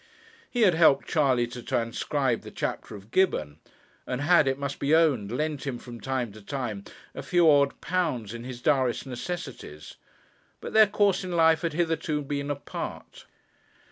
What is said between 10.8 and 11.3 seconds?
course